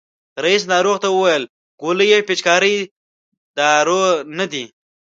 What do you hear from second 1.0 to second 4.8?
ته وویل ګولۍ او پيچکاري دارو نه دي.